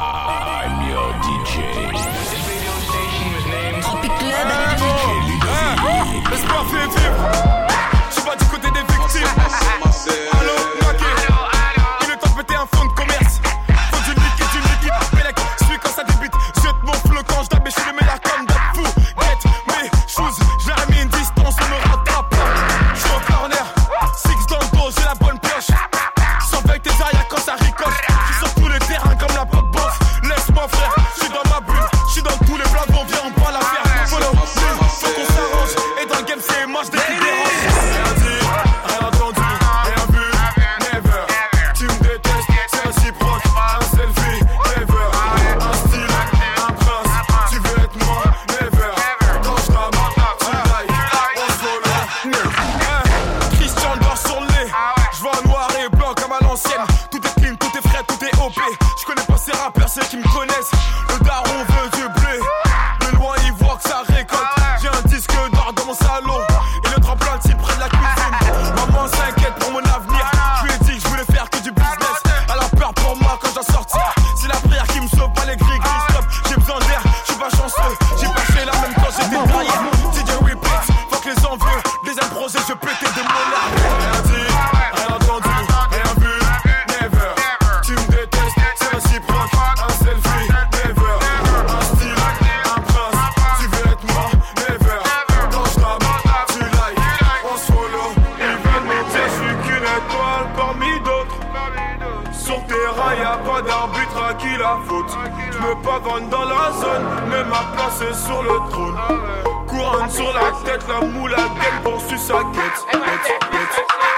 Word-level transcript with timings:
I'm 0.00 0.88
your 0.88 1.12
DJ. 1.26 1.90
This 1.90 2.38
radio 2.46 2.74
station 2.86 3.34
is 3.34 3.46
named 3.50 3.82
Club. 3.82 4.04
DJ 4.04 5.02
Ludovic. 5.26 6.22
It's 6.30 6.44
la 104.68 104.78
faute. 104.86 105.12
Je 105.52 105.58
me 105.58 105.74
pavane 105.82 106.28
dans 106.28 106.44
la 106.44 106.70
zone, 106.80 107.06
mais 107.30 107.44
ma 107.44 107.64
place 107.74 108.00
est 108.02 108.26
sur 108.26 108.42
le 108.42 108.56
trône. 108.70 108.98
Couronne 109.66 110.10
sur 110.10 110.32
la 110.32 110.48
tête, 110.64 110.84
la 110.88 111.06
moule 111.06 111.34
à 111.34 111.36
gueule 111.36 111.80
poursuit 111.84 112.18
sa 112.18 112.34
quête. 112.54 113.00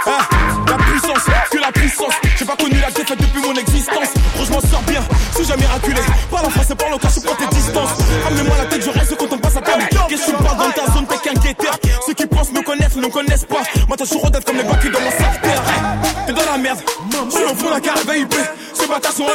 Ah, 0.06 0.18
la 0.66 0.76
puissance, 0.76 1.24
que 1.50 1.58
la 1.58 1.72
puissance. 1.72 2.14
J'ai 2.36 2.44
pas 2.44 2.56
connu 2.56 2.78
la 2.80 2.90
défaite 2.90 3.20
depuis 3.20 3.42
mon 3.42 3.54
existence. 3.54 4.10
Gros, 4.34 4.44
je 4.44 4.52
m'en 4.52 4.60
sors 4.60 4.82
bien, 4.82 5.02
si 5.36 5.44
j'ai 5.44 5.56
miraculé. 5.56 6.00
Parle 6.30 6.46
en 6.46 6.50
français, 6.50 6.74
parle 6.74 6.94
au 6.94 6.98
cas, 6.98 7.08
je 7.14 7.20
prends 7.20 7.36
tes 7.36 7.54
distances. 7.54 7.90
Ramenez-moi 8.24 8.56
la 8.58 8.64
tête, 8.66 8.82
je 8.82 8.90
reste 8.90 9.16
quand 9.16 9.32
on 9.32 9.38
passe 9.38 9.56
à 9.56 9.60
table. 9.60 9.84
Qu'est-ce 10.08 10.26
que 10.26 10.36
tu 10.36 10.42
parles 10.42 10.58
dans 10.58 10.70
ta 10.70 10.92
zone, 10.92 11.06
t'es 11.06 11.18
qu'un 11.18 11.40
guetteur. 11.40 11.78
Ceux 12.06 12.14
qui 12.14 12.26
pensent 12.26 12.52
me 12.52 12.62
connaissent, 12.62 12.96
ne 12.96 13.02
me 13.02 13.08
connaissent 13.08 13.44
pas. 13.44 13.62
Moi, 13.88 13.96
t'as 13.96 14.06
toujours 14.06 14.30
d'être 14.30 14.44
comme 14.44 14.56
les 14.56 14.64
bacs 14.64 14.90
dans 14.90 15.00
mon 15.00 15.10
secteur. 15.10 15.62
T'es 16.26 16.32
dans 16.32 16.50
la 16.50 16.58
merde, 16.58 16.80
je 17.26 17.36
suis 17.36 17.44
au 17.44 17.54
fond 17.54 17.70
d'un 17.70 17.80
carré 17.80 18.00
VIP. 18.14 18.34
Bâtards 18.90 19.12
sont. 19.12 19.26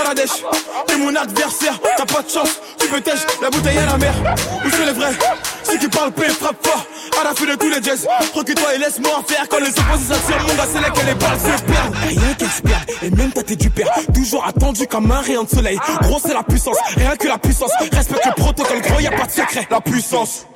T'es 0.86 0.98
mon 0.98 1.16
adversaire, 1.16 1.80
t'as 1.98 2.06
pas 2.06 2.22
de 2.22 2.30
chance. 2.30 2.60
Tu 2.78 2.88
peux 2.88 3.00
tèche, 3.00 3.22
la 3.42 3.50
bouteille 3.50 3.78
à 3.78 3.86
la 3.86 3.98
mer. 3.98 4.14
Où 4.66 4.70
c'est 4.70 4.86
les 4.86 4.92
vrais 4.92 5.14
Ceux 5.64 5.78
qui 5.78 5.88
parlent 5.88 6.12
paix, 6.12 6.30
frappe 6.30 6.66
fort. 6.66 6.86
À 7.22 7.24
la 7.24 7.34
fin 7.34 7.46
de 7.46 7.56
tous 7.56 7.70
les 7.70 7.82
jazz. 7.82 8.06
Recule-toi 8.34 8.76
et 8.76 8.78
laisse-moi 8.78 9.12
en 9.18 9.24
faire. 9.24 9.48
Quand 9.50 9.60
les 9.60 9.70
opposés 9.70 10.14
s'attirent, 10.14 10.42
mon 10.42 10.56
gars, 10.56 10.68
c'est 10.72 10.82
là 10.82 10.90
que 10.90 11.06
les 11.06 11.14
balles 11.16 11.40
se 11.40 11.64
perdent. 11.64 11.96
Rien 12.06 12.34
qu'elle 12.34 12.50
se 12.50 13.06
et 13.06 13.10
même 13.12 13.32
tête 13.32 13.54
du 13.54 13.70
père. 13.70 13.90
Toujours 14.14 14.46
attendu 14.46 14.88
comme 14.88 15.10
un 15.12 15.22
rayon 15.22 15.44
de 15.44 15.50
soleil. 15.50 15.80
Gros, 16.02 16.20
c'est 16.20 16.34
la 16.34 16.44
puissance, 16.44 16.78
rien 16.98 17.16
que 17.16 17.28
la 17.28 17.38
puissance. 17.38 17.72
Respecte 17.92 18.26
le 18.26 18.34
protocole, 18.34 18.82
gros, 18.82 19.00
y 19.00 19.08
a 19.08 19.12
pas 19.12 19.26
de 19.26 19.32
secret. 19.32 19.68
La 19.70 19.80
puissance. 19.80 20.48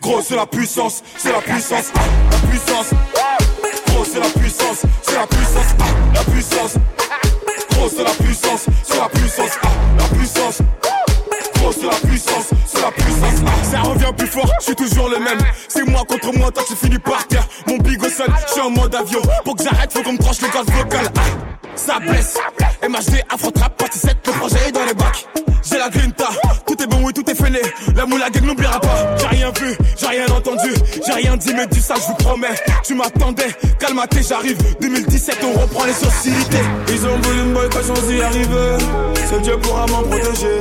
Gros, 0.00 0.22
c'est 0.22 0.36
la 0.36 0.46
puissance, 0.46 1.02
c'est 1.16 1.32
la 1.32 1.40
puissance. 1.40 1.92
La 2.30 2.48
puissance. 2.48 2.90
Gros, 3.88 4.04
c'est 4.04 4.20
la 4.20 4.40
puissance, 4.40 4.82
c'est 5.02 5.14
la 5.14 5.26
puissance. 5.26 5.74
La 6.14 6.24
puissance. 6.24 6.74
C'est 8.00 8.06
la 8.06 8.12
puissance, 8.12 8.66
c'est 8.82 8.96
la 8.96 9.08
puissance. 9.10 9.58
La 9.98 10.16
puissance. 10.16 10.58
Gros, 11.56 11.70
c'est 11.70 11.86
la 11.86 12.08
puissance, 12.08 12.50
c'est 12.66 12.80
la 12.80 12.90
puissance. 12.92 13.70
Ça 13.70 13.80
revient 13.82 14.12
plus 14.16 14.26
fort, 14.26 14.50
je 14.58 14.64
suis 14.64 14.74
toujours 14.74 15.10
le 15.10 15.18
même. 15.18 15.38
C'est 15.68 15.86
moi 15.86 16.02
contre 16.08 16.32
moi, 16.32 16.50
toi 16.50 16.64
tu 16.66 16.74
finis 16.76 16.98
par 16.98 17.26
terre. 17.26 17.46
Mon 17.66 17.76
big 17.76 18.02
au 18.02 18.08
sol, 18.08 18.28
je 18.46 18.52
suis 18.52 18.60
en 18.62 18.70
mode 18.70 18.94
avion. 18.94 19.20
Pour 19.44 19.54
que 19.54 19.64
j'arrête, 19.64 19.92
faut 19.92 20.02
qu'on 20.02 20.14
me 20.14 20.18
tranche 20.18 20.40
les 20.40 20.48
cordes 20.48 20.70
vocales. 20.70 21.10
Ah, 21.14 21.20
ça 21.74 21.98
blesse. 21.98 22.38
MHD, 22.82 23.22
Afro 23.28 23.50
Trap, 23.50 23.76
partie 23.76 23.98
7, 23.98 24.16
le 24.26 24.32
projet 24.32 24.68
est 24.68 24.72
dans 24.72 24.84
les 24.84 24.94
bacs. 24.94 25.26
J'ai 25.62 25.76
la 25.76 25.90
grinta, 25.90 26.28
tout 26.66 26.82
est 26.82 26.86
bon, 26.86 26.98
oui, 27.04 27.12
tout 27.12 27.28
est 27.30 27.34
fêlé. 27.34 27.60
La 27.94 28.06
moula 28.06 28.30
gang 28.30 28.44
n'oubliera 28.44 28.80
pas. 28.80 29.16
J'ai 29.18 29.26
rien 29.26 29.52
vu, 29.60 29.76
j'ai 29.98 30.06
rien 30.06 30.26
entendu, 30.28 30.72
j'ai 31.06 31.12
rien 31.12 31.36
dit, 31.36 31.52
mais 31.54 31.66
dis 31.66 31.80
ça, 31.80 31.94
je 31.96 32.06
vous 32.06 32.14
promets. 32.14 32.54
Tu 32.82 32.94
m'attendais, 32.94 33.54
calmaté, 33.78 34.20
j'arrive. 34.26 34.56
2017, 34.80 35.38
on 35.44 35.60
reprend 35.60 35.84
les 35.84 35.92
sociétés. 35.92 36.64
Ils 36.88 37.06
ont 37.06 37.18
voulu 37.18 37.42
me 37.42 37.54
boycotter 37.54 37.84
sans 37.84 38.10
y 38.10 38.22
arriver. 38.22 38.78
Seul 39.28 39.42
Dieu 39.42 39.58
pourra 39.58 39.86
m'en 39.86 40.02
protéger. 40.02 40.60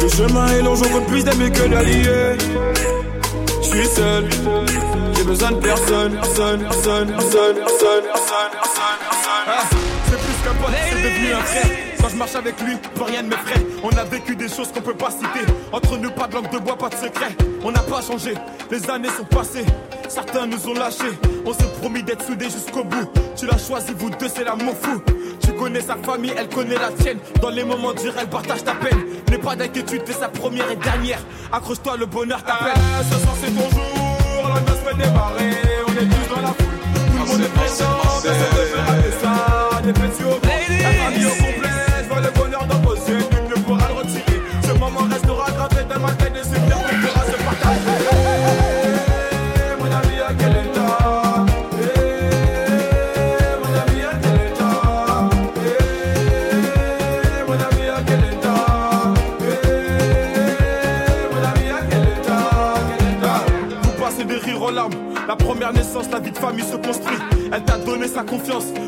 Le 0.00 0.08
chemin 0.08 0.46
est 0.48 0.62
long, 0.62 0.74
j'en 0.74 0.88
compte 0.88 1.06
plus 1.06 1.24
d'amis 1.24 1.50
que 1.52 1.68
d'alliés. 1.68 2.36
Je 3.62 3.68
suis 3.68 3.86
seul, 3.86 4.28
j'ai 5.16 5.24
besoin 5.24 5.50
de 5.52 5.56
personne, 5.56 6.12
personne, 6.12 6.60
personne, 6.60 7.08
personne, 7.08 7.56
personne, 7.56 8.04
personne, 8.04 8.50
personne. 8.52 8.93
C'est 10.44 10.50
plus 10.50 10.58
qu'un 10.58 10.62
pote, 10.62 10.74
c'est 10.90 11.02
devenu 11.02 11.32
un 11.32 11.42
frère. 11.42 11.70
Quand 12.00 12.08
je 12.10 12.16
marche 12.16 12.34
avec 12.34 12.60
lui, 12.60 12.76
plus 12.76 13.04
rien 13.04 13.22
ne 13.22 13.28
m'effraie. 13.28 13.66
On 13.82 13.90
a 13.96 14.04
vécu 14.04 14.36
des 14.36 14.48
choses 14.48 14.70
qu'on 14.72 14.82
peut 14.82 14.94
pas 14.94 15.10
citer. 15.10 15.50
Entre 15.72 15.96
nous, 15.96 16.10
pas 16.10 16.26
de 16.26 16.34
langue 16.34 16.50
de 16.50 16.58
bois, 16.58 16.76
pas 16.76 16.88
de 16.88 16.94
secret. 16.94 17.34
On 17.62 17.72
n'a 17.72 17.80
pas 17.80 18.02
changé, 18.02 18.34
les 18.70 18.90
années 18.90 19.08
sont 19.08 19.24
passées. 19.24 19.64
Certains 20.08 20.46
nous 20.46 20.68
ont 20.68 20.74
lâchés. 20.74 21.18
On 21.46 21.52
s'est 21.52 21.70
promis 21.80 22.02
d'être 22.02 22.24
soudés 22.24 22.50
jusqu'au 22.50 22.84
bout. 22.84 23.08
Tu 23.36 23.46
l'as 23.46 23.58
choisi, 23.58 23.92
vous 23.96 24.10
deux, 24.10 24.28
c'est 24.28 24.44
l'amour 24.44 24.74
fou. 24.80 25.02
Tu 25.42 25.52
connais 25.54 25.80
sa 25.80 25.96
famille, 25.96 26.34
elle 26.36 26.48
connaît 26.48 26.76
la 26.76 26.90
tienne. 26.90 27.18
Dans 27.40 27.50
les 27.50 27.64
moments 27.64 27.94
durs, 27.94 28.14
elle 28.20 28.28
partage 28.28 28.64
ta 28.64 28.74
peine. 28.74 29.00
N'aie 29.30 29.38
pas 29.38 29.56
d'inquiétude, 29.56 30.04
t'es 30.04 30.12
sa 30.12 30.28
première 30.28 30.70
et 30.70 30.76
dernière. 30.76 31.20
Accroche-toi, 31.52 31.96
le 31.96 32.06
bonheur 32.06 32.42
t'appelle. 32.44 32.74
Ah, 32.76 33.02
ce 33.02 33.18
soir, 33.18 33.34
c'est 33.40 33.50
ton 33.50 33.70
jour. 33.70 34.48
La 34.54 34.60
noce 34.60 34.80
fait 34.80 34.96
démarrer. 34.96 35.50
On 35.88 35.92
est 35.92 36.06
tous 36.06 36.34
dans 36.34 36.42
la 36.42 36.48
foule. 36.48 36.74
Tout 36.94 37.12
le 37.12 37.32
monde 37.32 37.40
est 37.40 37.54
présent. 37.54 38.93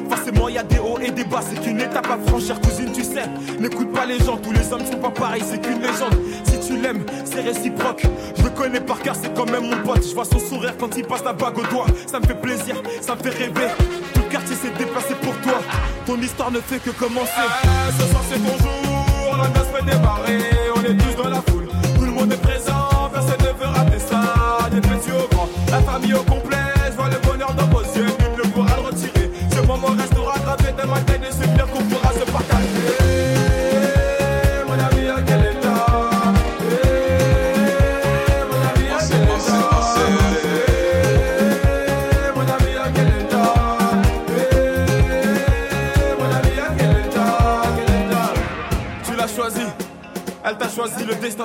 Forcément, 0.09 0.49
y 0.49 0.59
a 0.59 0.63
des 0.63 0.79
hauts 0.79 0.99
et 1.01 1.11
des 1.11 1.25
bas. 1.25 1.41
C'est 1.49 1.61
qu'une 1.61 1.81
étape 1.81 2.09
à 2.11 2.19
franchir, 2.29 2.61
cousine, 2.61 2.93
tu 2.93 3.03
sais. 3.03 3.25
N'écoute 3.61 3.93
pas 3.93 4.07
les 4.07 4.19
gens, 4.19 4.37
tous 4.37 4.53
les 4.53 4.73
hommes 4.73 4.85
sont 4.85 4.99
pas 4.99 5.11
pareils. 5.11 5.43
C'est 5.45 5.61
qu'une 5.61 5.81
légende. 5.81 6.17
Si 6.45 6.59
tu 6.67 6.77
l'aimes, 6.81 7.05
c'est 7.25 7.43
réciproque. 7.43 8.03
Je 8.37 8.43
le 8.43 8.51
connais 8.51 8.81
par 8.81 9.01
cœur, 9.01 9.15
c'est 9.21 9.33
quand 9.35 9.51
même 9.51 9.69
mon 9.69 9.77
pote. 9.85 10.07
Je 10.07 10.15
vois 10.15 10.25
son 10.25 10.39
sourire 10.39 10.75
quand 10.79 10.97
il 10.97 11.05
passe 11.05 11.25
la 11.25 11.33
bague 11.33 11.59
au 11.59 11.67
doigt. 11.67 11.87
Ça 12.07 12.21
me 12.21 12.27
fait 12.27 12.41
plaisir, 12.41 12.77
ça 13.01 13.15
me 13.15 13.23
fait 13.23 13.31
rêver. 13.31 13.69
Tout 14.15 14.21
le 14.21 14.31
quartier 14.31 14.57
s'est 14.57 14.73
déplacé 14.79 15.15
pour 15.23 15.37
toi. 15.39 15.61
Ton 16.07 16.21
histoire 16.21 16.51
ne 16.51 16.61
fait 16.61 16.79
que 16.79 16.91
commencer. 16.91 17.31
Ah, 17.37 17.91
ce 17.99 18.07
soir, 18.07 18.23
c'est 18.29 18.39
ton 18.39 18.57
jour. 18.59 19.37
La 19.37 19.49
noce 19.49 19.69
fait 19.75 19.85
démarrer. 19.85 20.39
On 20.77 20.81
est 20.83 20.97
tous 20.97 21.23
dans 21.23 21.29
la 21.29 21.43
foule. 21.43 21.69
Tout 21.97 22.05
le 22.05 22.11
monde 22.11 22.33
est 22.33 22.43
présent. 22.43 23.11
Personne 23.13 23.41
ne 23.41 23.65
veut 23.65 23.71
rater 23.71 23.99
ça. 23.99 24.69
Des 24.71 24.81
petits 24.81 25.13
au 25.13 25.35
grand. 25.35 25.49
La 25.71 25.81
famille 25.81 26.15
au 26.15 26.19
complet. 26.19 26.36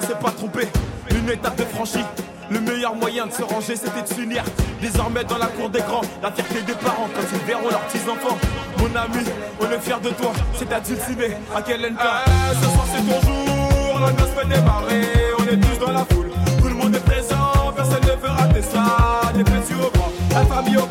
ça 0.01 0.07
s'est 0.07 0.15
pas 0.15 0.31
trompé. 0.31 0.68
Une 1.09 1.30
étape 1.30 1.59
est 1.59 1.74
franchie. 1.74 2.06
Le 2.50 2.59
meilleur 2.59 2.95
moyen 2.95 3.27
de 3.27 3.31
se 3.31 3.44
ranger, 3.44 3.75
c'était 3.75 4.01
de 4.01 4.07
s'unir. 4.07 4.44
Désormais 4.81 5.24
dans 5.24 5.38
la 5.38 5.48
cour 5.48 5.69
des 5.69 5.80
grands, 5.80 6.01
la 6.21 6.31
fierté 6.31 6.62
des 6.62 6.74
parents 6.74 7.07
quand 7.13 7.21
ils 7.31 7.48
verront 7.48 7.69
leurs 7.69 7.81
petits 7.81 8.09
enfants. 8.09 8.38
Mon 8.77 8.88
ami, 8.88 9.24
on 9.59 9.71
est 9.71 9.80
fiers 9.80 10.01
de 10.03 10.09
toi. 10.09 10.33
C'est 10.57 10.71
à 10.74 10.80
Dulciné, 10.80 11.38
à 11.56 11.62
quel 11.62 11.81
NK 11.81 12.00
hey, 12.00 12.24
eh, 12.27 12.56
Ce 12.56 12.63
soir 12.63 12.86
c'est 12.92 13.01
ton 13.01 13.21
jour, 13.21 14.00
la 14.00 14.12
noce 14.12 14.31
peut 14.36 14.48
démarrer. 14.48 15.07
On 15.39 15.44
est 15.44 15.57
tous 15.57 15.86
dans 15.86 15.92
la 15.92 16.06
foule, 16.06 16.31
tout 16.62 16.68
le 16.68 16.75
monde 16.75 16.95
est 16.95 17.06
présent, 17.06 17.71
personne 17.75 18.01
ne 18.01 18.21
veut 18.21 18.30
rater 18.30 18.62
ça. 18.62 19.31
Des 19.33 19.44
petits 19.44 19.74
au 19.75 19.89
grand, 19.92 20.12
la 20.33 20.45
famille 20.45 20.77
au 20.77 20.86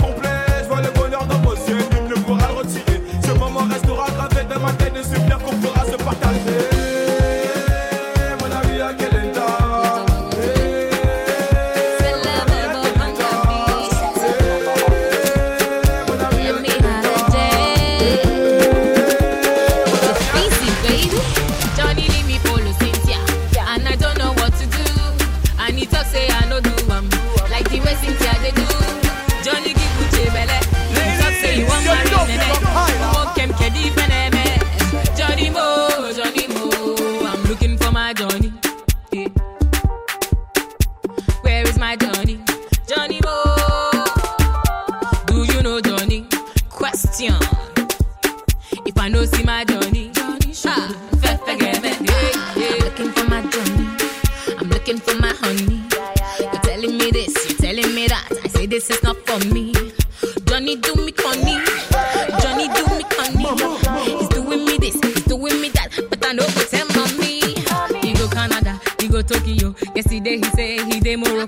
More 71.17 71.47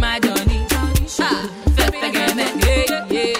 my 0.00 0.18
Johnny. 0.20 0.66
Ah, 1.20 1.42
fais 1.76 1.90
fais 2.00 2.10
gamme, 2.12 2.44
yeah, 2.64 3.06
yeah. 3.10 3.34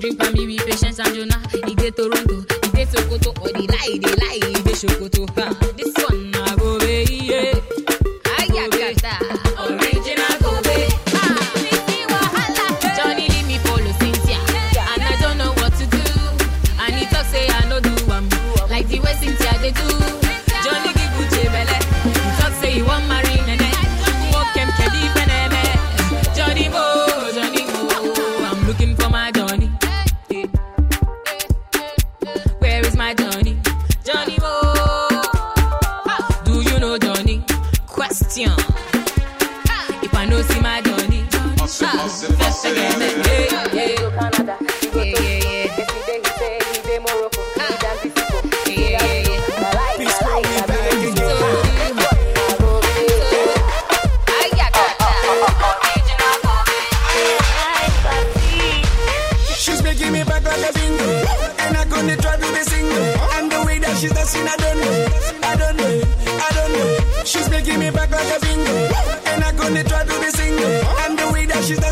Drink 0.00 0.22
for 0.22 0.30
me 0.32 0.46
with 0.46 0.66
patience 0.66 0.98
and 0.98 1.14
Jonah. 1.14 1.40
He 1.66 1.74
dey 1.76 1.90
Toronto, 1.90 2.40
he 2.64 2.68
dey 2.72 2.84
Sokoto, 2.84 3.30
or 3.40 3.48
the 3.52 3.64
lie, 3.70 3.96
the 3.96 4.10
lie, 4.20 4.40
he 4.48 4.62
dey 4.62 4.72
Sokoto. 4.74 5.24
Ah, 5.38 5.54
this 5.76 5.94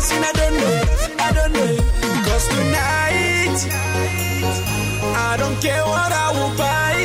person, 0.03 0.23
I 0.23 0.31
don't 0.33 0.55
know, 0.59 0.75
I 1.19 1.31
don't 1.31 1.53
know. 1.53 1.71
Cause 2.27 2.47
tonight, 2.47 3.57
I 5.15 5.37
don't 5.37 5.57
care 5.61 5.83
what 5.85 6.11
I 6.11 6.27
will 6.35 6.53
buy. 6.57 6.95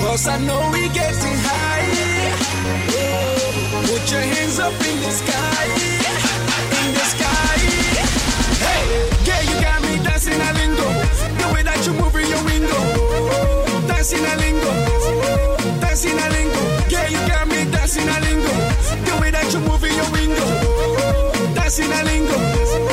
Cause 0.00 0.26
I 0.26 0.38
know 0.38 0.70
we 0.72 0.88
getting 0.88 1.38
high. 1.46 1.86
Put 3.86 4.10
your 4.10 4.20
hands 4.20 4.58
up 4.58 4.72
in 4.72 4.96
the 5.04 5.12
sky, 5.22 5.64
in 6.82 6.90
the 6.98 7.06
sky. 7.14 7.58
Hey, 8.66 8.84
yeah, 9.28 9.40
you 9.48 9.60
got 9.60 9.82
me 9.82 10.02
dancing 10.02 10.40
a 10.40 10.52
lingo. 10.58 10.88
The 11.40 11.46
way 11.54 11.62
that 11.62 11.86
you 11.86 11.92
move 11.92 12.16
in 12.16 12.28
your 12.28 12.42
window, 12.44 13.86
dancing 13.86 14.24
a 14.24 14.36
lingo. 14.36 14.85
casi 21.66 21.82
me 21.88 22.04
lingo. 22.04 22.85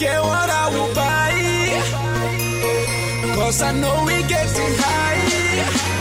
care 0.00 0.22
what 0.22 0.48
I 0.48 0.66
will 0.72 0.94
buy. 0.94 1.32
Cause 3.34 3.60
I 3.60 3.72
know 3.72 4.04
we 4.06 4.22
too 4.56 4.72
high. 4.78 5.99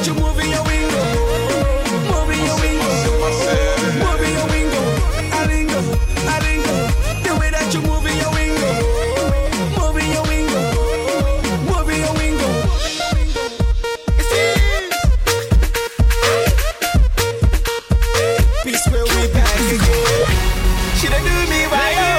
Get 0.00 0.06
you 0.06 0.14
moving 0.14 0.50
your 0.50 0.64
wingo. 0.64 1.02
Moving 2.08 2.42
your 2.46 2.58
wingo. 2.58 2.88
Moving 4.00 4.32
your 4.32 4.48
wingo. 4.48 4.80
Alingo. 5.36 5.80
Alingo. 6.24 6.74
The 7.22 7.32
way 7.38 7.50
that 7.50 7.68
you 7.74 7.82
moving 7.82 8.16
your 8.16 8.32
wingo. 8.32 8.70
Moving 9.76 10.10
your 10.10 10.24
wingo. 10.24 10.60
Moving 11.68 12.00
your 12.00 12.14
wingo. 12.16 12.48
Peace 18.64 18.86
where 18.88 19.04
we 19.04 19.28
back 19.34 19.60
again. 19.68 20.26
Should 20.96 21.12
I 21.12 21.20
do 21.20 21.50
me 21.50 21.66
right? 21.66 22.09